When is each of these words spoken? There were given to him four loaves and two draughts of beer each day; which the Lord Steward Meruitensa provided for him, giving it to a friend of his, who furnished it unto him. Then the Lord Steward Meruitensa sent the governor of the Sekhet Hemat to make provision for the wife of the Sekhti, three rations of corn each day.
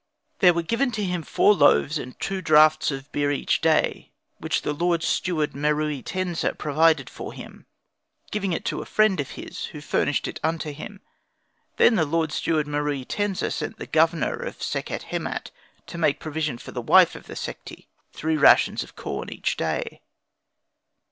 There 0.39 0.55
were 0.55 0.63
given 0.63 0.89
to 0.93 1.03
him 1.03 1.21
four 1.21 1.53
loaves 1.53 1.99
and 1.99 2.19
two 2.19 2.41
draughts 2.41 2.89
of 2.89 3.11
beer 3.11 3.31
each 3.31 3.61
day; 3.61 4.09
which 4.39 4.63
the 4.63 4.73
Lord 4.73 5.03
Steward 5.03 5.53
Meruitensa 5.53 6.55
provided 6.57 7.07
for 7.07 7.33
him, 7.33 7.67
giving 8.31 8.51
it 8.51 8.65
to 8.65 8.81
a 8.81 8.85
friend 8.87 9.19
of 9.19 9.29
his, 9.37 9.65
who 9.65 9.79
furnished 9.79 10.27
it 10.27 10.39
unto 10.43 10.71
him. 10.71 11.01
Then 11.77 11.97
the 11.97 12.05
Lord 12.05 12.31
Steward 12.31 12.65
Meruitensa 12.65 13.51
sent 13.51 13.77
the 13.77 13.85
governor 13.85 14.33
of 14.33 14.57
the 14.57 14.63
Sekhet 14.63 15.03
Hemat 15.11 15.51
to 15.85 15.99
make 15.99 16.19
provision 16.19 16.57
for 16.57 16.71
the 16.71 16.81
wife 16.81 17.13
of 17.13 17.27
the 17.27 17.35
Sekhti, 17.35 17.85
three 18.11 18.37
rations 18.37 18.81
of 18.81 18.95
corn 18.95 19.31
each 19.31 19.55
day. 19.55 20.01